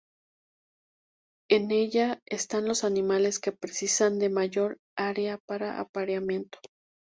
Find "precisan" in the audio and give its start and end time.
3.51-4.17